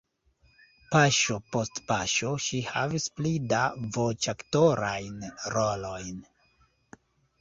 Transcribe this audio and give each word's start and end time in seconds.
Paŝo 0.93 1.35
post 1.55 1.81
paŝo 1.91 2.31
ŝi 2.47 2.61
havis 2.69 3.05
pli 3.19 3.35
da 3.53 3.61
voĉaktorajn 3.99 5.23
rolojn. 5.59 6.23